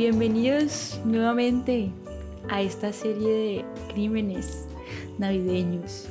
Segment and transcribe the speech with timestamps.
[0.00, 1.90] Bienvenidos nuevamente
[2.48, 4.66] a esta serie de crímenes
[5.18, 6.08] navideños.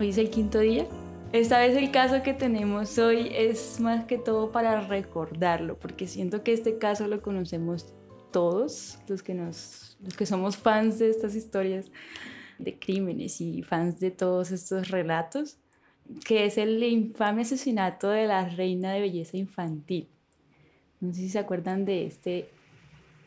[0.00, 0.86] Hoy es el quinto día.
[1.30, 6.42] Esta vez el caso que tenemos hoy es más que todo para recordarlo, porque siento
[6.42, 7.92] que este caso lo conocemos
[8.30, 11.90] todos, los que, nos, los que somos fans de estas historias
[12.58, 15.58] de crímenes y fans de todos estos relatos,
[16.24, 20.08] que es el infame asesinato de la reina de belleza infantil.
[20.98, 22.48] No sé si se acuerdan de este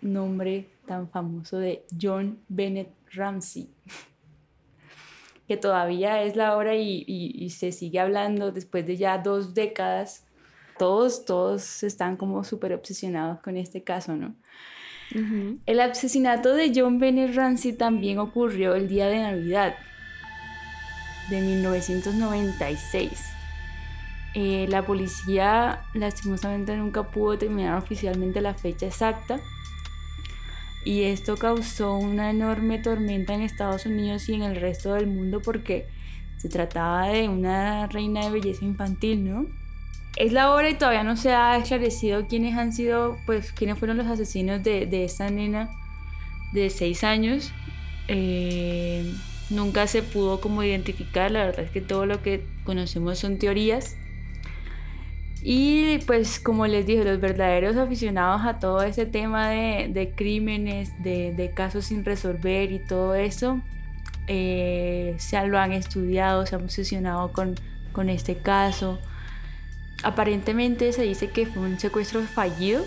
[0.08, 3.70] nombre tan famoso de John Bennett Ramsey,
[5.48, 10.26] que todavía es la hora y, se sigue hablando después de ya dos décadas.
[10.78, 14.36] Todos, todos están como súper obsesionados con este caso, ¿no?
[15.66, 19.76] El asesinato de John Bennett Ramsey también ocurrió el día de Navidad
[21.30, 23.36] de 1996.
[24.34, 29.40] Eh, la policía lastimosamente nunca pudo determinar oficialmente la fecha exacta,
[30.86, 35.42] y esto causó una enorme tormenta en Estados Unidos y en el resto del mundo
[35.44, 35.88] porque
[36.38, 39.48] se trataba de una reina de belleza infantil, ¿no?
[40.16, 43.98] Es la hora y todavía no se ha esclarecido quiénes han sido, pues, quiénes fueron
[43.98, 45.72] los asesinos de, de esta nena
[46.54, 47.52] de 6 años.
[48.08, 49.12] Eh,
[49.50, 53.98] nunca se pudo como identificar, la verdad es que todo lo que conocemos son teorías.
[55.48, 61.52] Y pues como les dije, los verdaderos aficionados a todo ese tema de, crímenes, de,
[61.54, 63.62] casos sin resolver y todo eso,
[64.26, 67.54] eh, se lo han estudiado, se han obsesionado con,
[67.92, 68.98] con este caso.
[70.02, 72.84] Aparentemente se dice que fue un secuestro fallido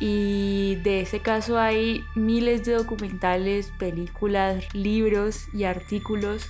[0.00, 6.46] y de ese caso hay miles de documentales, películas, libros y artículos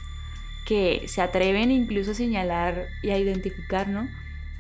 [0.65, 4.07] que se atreven incluso a señalar y a identificar, ¿no?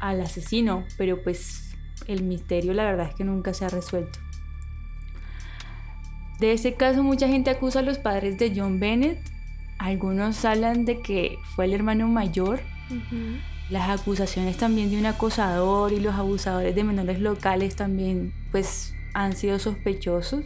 [0.01, 1.75] Al asesino, pero pues
[2.07, 4.19] el misterio la verdad es que nunca se ha resuelto.
[6.39, 9.19] De ese caso mucha gente acusa a los padres de John Bennett,
[9.79, 12.61] algunos hablan de que fue el hermano mayor,
[13.71, 19.35] las acusaciones también de un acosador y los abusadores de menores locales también pues han
[19.35, 20.45] sido sospechosos,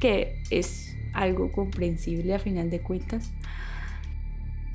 [0.00, 3.30] que es algo comprensible a final de cuentas.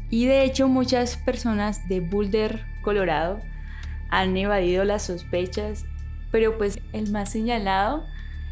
[0.10, 3.42] Y de hecho muchas personas de Boulder, Colorado,
[4.10, 5.86] han evadido las sospechas,
[6.32, 8.06] pero pues el más señalado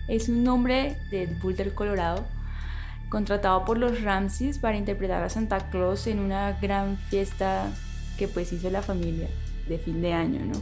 [0.07, 2.25] es un hombre de Boulder, Colorado,
[3.09, 7.69] contratado por los Ramses para interpretar a Santa Claus en una gran fiesta
[8.17, 9.29] que pues hizo la familia
[9.67, 10.61] de fin de año, ¿no?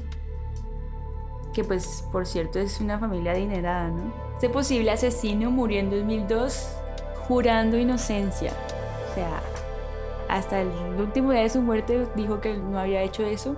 [1.53, 4.13] Que pues por cierto es una familia adinerada, ¿no?
[4.33, 6.69] Este posible asesino murió en 2002
[7.27, 8.51] jurando inocencia.
[9.11, 9.41] O sea,
[10.27, 10.69] hasta el
[10.99, 13.55] último día de su muerte dijo que no había hecho eso.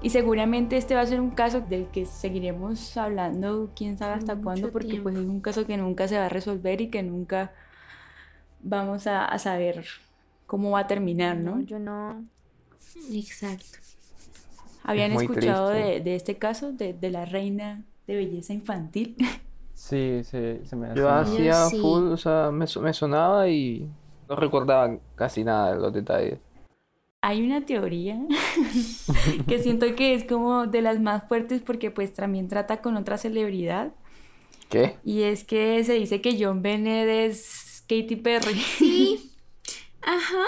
[0.00, 4.36] Y seguramente este va a ser un caso del que seguiremos hablando, quién sabe hasta
[4.36, 7.52] cuándo, porque pues es un caso que nunca se va a resolver y que nunca
[8.60, 9.84] vamos a, saber
[10.46, 11.60] cómo va a terminar, ¿no?
[11.60, 12.24] Yo no.
[13.10, 13.78] Exacto.
[14.84, 19.16] ¿Habían escuchado de, este caso, de, la reina de belleza infantil?
[19.78, 23.88] Sí, sí se me Yo hacía full, o sea, me, me sonaba y
[24.28, 26.40] no recordaba casi nada de los detalles.
[27.20, 28.18] Hay una teoría
[29.48, 33.18] que siento que es como de las más fuertes porque pues también trata con otra
[33.18, 33.92] celebridad.
[34.68, 34.96] ¿Qué?
[35.04, 38.54] Y es que se dice que John Bennett es Katy Perry.
[38.54, 39.32] Sí.
[40.02, 40.44] Ajá.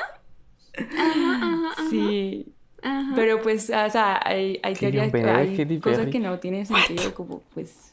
[0.76, 2.54] Ajá, ajá, Sí.
[2.82, 3.12] Ajá.
[3.14, 7.92] Pero pues, o sea, hay, hay teorías, hay cosas que no tienen sentido, como pues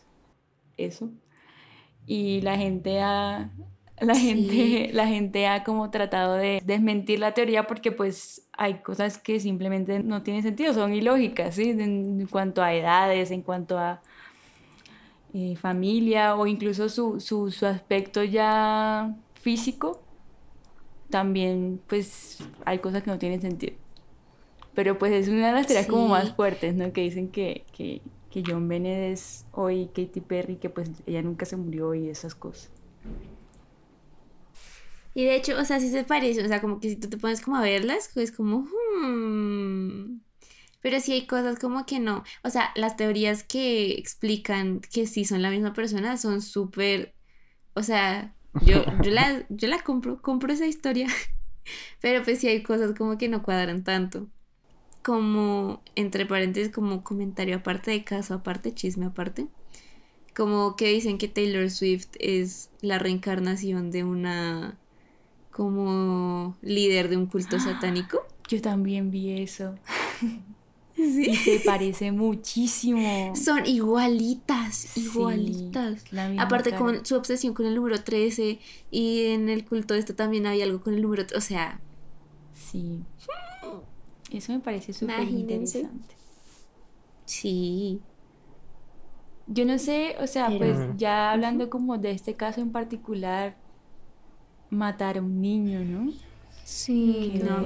[0.78, 1.10] eso.
[2.06, 3.50] Y la gente ha,
[4.00, 9.18] la gente, la gente ha como tratado de desmentir la teoría porque pues hay cosas
[9.18, 11.72] que simplemente no tienen sentido, son ilógicas, ¿sí?
[11.72, 14.02] En, cuanto a edades, en cuanto a
[15.34, 20.02] eh, familia o incluso su, su, su, aspecto ya físico,
[21.10, 23.74] también pues hay cosas que no tienen sentido.
[24.76, 26.94] Pero pues es una de las teorías como más fuertes, ¿no?
[26.94, 31.48] Que dicen que, que, que John Bennett es hoy Katy Perry, que pues ella nunca
[31.48, 32.70] se murió y esas cosas.
[35.18, 37.18] Y de hecho, o sea, sí se parece, o sea, como que si tú te
[37.18, 38.68] pones como a verlas, es como...
[39.02, 40.20] Hmm".
[40.80, 42.24] Pero sí hay cosas como que no.
[42.44, 47.16] O sea, las teorías que explican que sí son la misma persona son súper...
[47.74, 51.08] O sea, yo, yo, la, yo la compro, compro esa historia.
[52.00, 54.28] Pero pues sí hay cosas como que no cuadran tanto.
[55.02, 59.48] Como, entre paréntesis, como comentario aparte de caso, aparte, chisme aparte.
[60.36, 64.78] Como que dicen que Taylor Swift es la reencarnación de una
[65.58, 68.28] como líder de un culto satánico.
[68.48, 69.74] Yo también vi eso.
[70.96, 73.36] y se parece muchísimo.
[73.36, 76.04] Son igualitas, igualitas.
[76.38, 78.60] Aparte con su obsesión con el número 13
[78.92, 81.82] y en el culto este también había algo con el número, o sea...
[82.54, 83.04] Sí.
[84.32, 86.16] Eso me parece súper interesante.
[87.26, 88.00] Sí.
[89.48, 93.56] Yo no sé, o sea, pues ya hablando como de este caso en particular,
[94.70, 96.14] matar a un niño, ¿no?
[96.64, 97.64] Sí, no,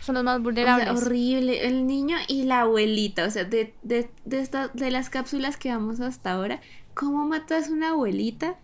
[0.00, 0.88] son los más vulnerables.
[0.90, 5.70] horrible, el niño y la abuelita, o sea, de, de, de, de las cápsulas que
[5.70, 6.60] vamos hasta ahora,
[6.94, 8.56] ¿cómo matas a una abuelita?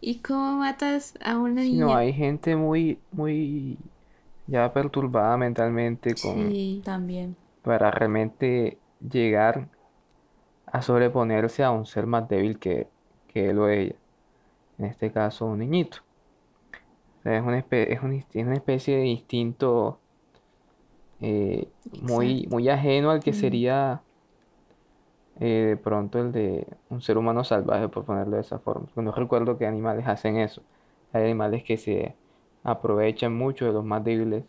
[0.00, 1.86] ¿Y cómo matas a una niña?
[1.86, 3.78] no, hay gente muy, muy
[4.46, 6.50] ya perturbada mentalmente con...
[6.50, 7.36] Sí, también.
[7.62, 9.68] Para realmente llegar
[10.66, 12.88] a sobreponerse a un ser más débil que,
[13.28, 13.96] que él o ella.
[14.78, 16.05] En este caso, un niñito
[17.26, 18.02] es, una es,
[18.34, 19.98] una especie de instinto
[21.20, 21.68] eh,
[22.02, 24.02] muy, muy ajeno al que sería
[25.40, 28.86] eh, de pronto el de un ser humano salvaje, por ponerlo de esa forma.
[28.96, 30.62] No recuerdo que animales hacen eso.
[31.12, 32.14] Hay animales que se
[32.64, 34.44] aprovechan mucho de los más débiles.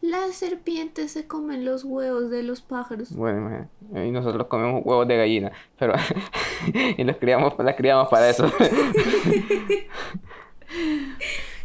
[0.00, 3.14] Las serpientes se comen los huevos de los pájaros.
[3.14, 5.94] Bueno, y nosotros comemos huevos de gallina, pero
[6.96, 8.46] y los criamos, las criamos para eso.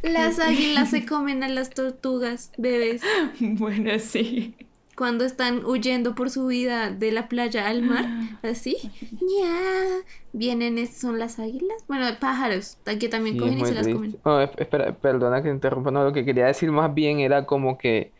[0.01, 3.01] Las águilas se comen a las tortugas bebés.
[3.39, 4.55] Bueno, sí.
[4.95, 8.05] Cuando están huyendo por su vida de la playa al mar,
[8.43, 8.77] así,
[9.11, 10.01] ¡ya!
[10.33, 11.85] Vienen, son las águilas.
[11.87, 14.17] Bueno, pájaros, que también cogen y se las comen.
[14.57, 15.91] espera, perdona que interrumpa.
[15.91, 18.11] No, lo que quería decir más bien era como que,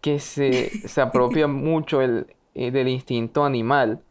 [0.00, 4.02] que se, se apropia mucho el, eh, del instinto animal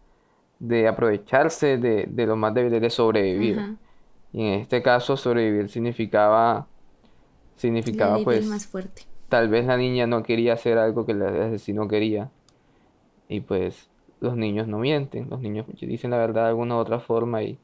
[0.60, 3.78] de aprovecharse de, de lo más débil, de sobrevivir.
[4.32, 6.68] Y en este caso, sobrevivir significaba
[7.56, 9.04] significaba pues más fuerte.
[9.30, 12.32] tal vez la niña no quería hacer algo que el asesino quería
[13.28, 13.90] y pues
[14.20, 17.58] los niños no mienten, los niños dicen la verdad de alguna u otra forma y,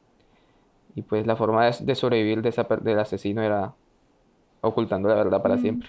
[0.94, 3.74] y pues la forma de, sobrevivir de esa, del asesino era
[4.60, 5.88] ocultando la verdad para siempre,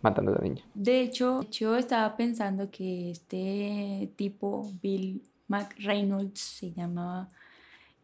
[0.00, 0.62] matando a la niña.
[0.72, 7.28] De hecho, yo estaba pensando que este tipo, Bill McReynolds, se llamaba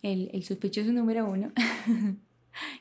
[0.03, 1.51] el, el sospechoso número uno,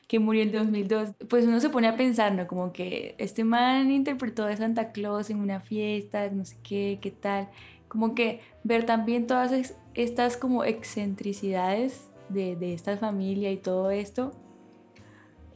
[0.08, 2.46] que murió en 2002, pues uno se pone a pensar, ¿no?
[2.46, 7.10] Como que este man interpretó a Santa Claus en una fiesta, no sé qué, qué
[7.10, 7.48] tal.
[7.88, 14.32] Como que ver también todas estas como excentricidades de, de esta familia y todo esto,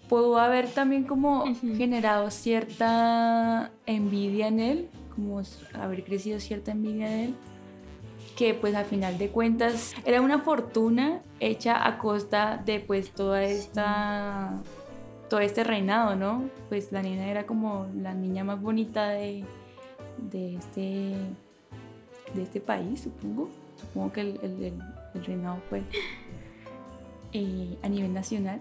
[0.08, 1.44] pudo haber también como
[1.76, 5.42] generado cierta envidia en él, como
[5.74, 7.34] haber crecido cierta envidia en él
[8.36, 13.44] que pues a final de cuentas era una fortuna hecha a costa de pues toda
[13.44, 14.54] esta
[15.28, 16.48] todo este reinado, ¿no?
[16.68, 19.44] Pues la niña era como la niña más bonita de,
[20.18, 21.14] de este
[22.34, 23.48] de este país, supongo.
[23.80, 24.72] Supongo que el,
[25.24, 25.82] reinado fue
[27.32, 28.60] eh, a nivel nacional.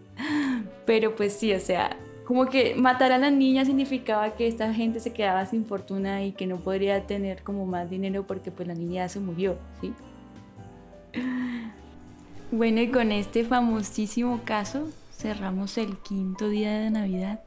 [0.86, 1.96] Pero pues sí, o sea,
[2.26, 6.32] como que matar a la niña significaba que esta gente se quedaba sin fortuna y
[6.32, 9.92] que no podría tener como más dinero porque pues la niña se murió, ¿sí?
[12.52, 17.40] Bueno, y con este famosísimo caso cerramos el quinto día de Navidad.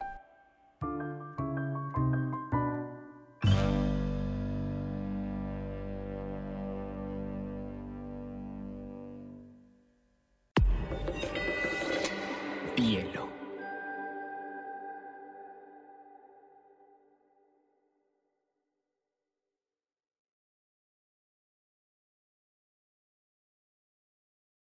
[12.76, 13.29] Hielo